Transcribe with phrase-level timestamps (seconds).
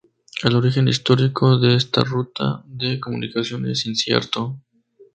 [0.41, 4.57] El origen histórico de esta ruta de comunicación es incierto.